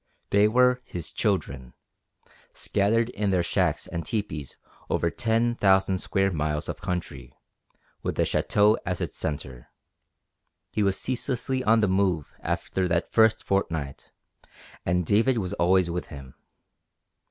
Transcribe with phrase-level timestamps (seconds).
[0.31, 1.75] They were his "children,"
[2.55, 4.55] scattered in their shacks and tepees
[4.89, 7.35] over ten thousand square miles of country,
[8.01, 9.67] with the Château as its centre.
[10.71, 14.09] He was ceaselessly on the move after that first fortnight,
[14.87, 16.33] and David was always with him.